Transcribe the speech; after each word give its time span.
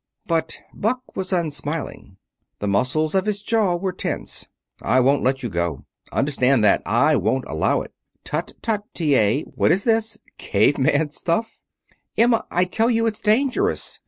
But 0.25 0.57
Buck 0.73 1.15
was 1.15 1.31
unsmiling. 1.31 2.17
The 2.57 2.67
muscles 2.67 3.13
of 3.13 3.27
his 3.27 3.43
jaw 3.43 3.75
were 3.75 3.93
tense. 3.93 4.47
"I 4.81 4.99
won't 4.99 5.21
let 5.21 5.43
you 5.43 5.49
go. 5.51 5.85
Understand 6.11 6.63
that! 6.63 6.81
I 6.87 7.15
won't 7.15 7.45
allow 7.47 7.83
it!" 7.83 7.93
"Tut, 8.23 8.53
tut, 8.63 8.81
T. 8.95 9.13
A.! 9.15 9.43
What 9.43 9.71
is 9.71 9.83
this? 9.83 10.17
Cave 10.39 10.79
man 10.79 11.11
stuff?" 11.11 11.59
"Emma, 12.17 12.47
I 12.49 12.65
tell 12.65 12.89
you 12.89 13.05
it's 13.05 13.19
dangerous. 13.19 13.99